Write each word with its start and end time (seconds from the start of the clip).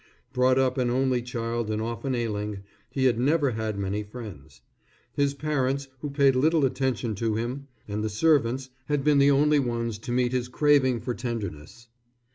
Brought 0.33 0.57
up 0.57 0.79
an 0.79 0.89
only 0.89 1.21
child 1.21 1.69
and 1.69 1.79
often 1.79 2.15
ailing, 2.15 2.63
he 2.89 3.05
had 3.05 3.19
never 3.19 3.51
had 3.51 3.77
many 3.77 4.01
friends. 4.01 4.61
His 5.13 5.35
parents, 5.35 5.89
who 5.99 6.09
paid 6.09 6.35
little 6.35 6.65
attention 6.65 7.13
to 7.13 7.35
him, 7.35 7.67
and 7.87 8.03
the 8.03 8.09
servants 8.09 8.71
had 8.87 9.03
been 9.03 9.19
the 9.19 9.29
only 9.29 9.59
ones 9.59 9.99
to 9.99 10.11
meet 10.11 10.31
his 10.31 10.47
craving 10.47 11.01
for 11.01 11.13
tenderness. 11.13 11.87